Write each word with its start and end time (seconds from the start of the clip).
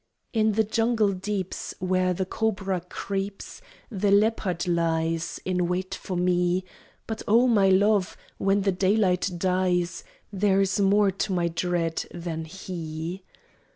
In 0.33 0.53
the 0.53 0.63
jungle 0.63 1.13
deeps, 1.13 1.75
Where 1.77 2.11
the 2.11 2.25
cobra 2.25 2.81
creeps, 2.89 3.61
The 3.91 4.09
leopard 4.09 4.67
lies 4.67 5.39
In 5.45 5.67
wait 5.67 5.93
for 5.93 6.17
me. 6.17 6.63
But 7.05 7.21
O, 7.27 7.45
my 7.45 7.69
love, 7.69 8.17
When 8.39 8.61
the 8.63 8.71
daylight 8.71 9.29
dies 9.37 10.03
There 10.33 10.59
is 10.59 10.79
more 10.79 11.11
to 11.11 11.33
my 11.33 11.49
dread 11.49 12.03
than 12.11 12.45
he! 12.45 13.21